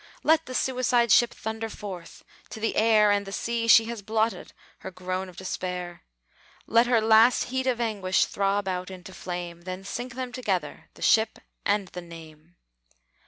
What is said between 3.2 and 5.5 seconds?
the sea she has blotted, her groan of